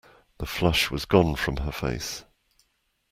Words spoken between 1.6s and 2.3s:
face.